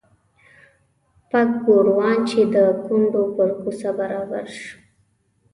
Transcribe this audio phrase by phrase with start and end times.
[1.29, 4.71] پک ګوروان چې د کونډو پر کوڅه برابر شو.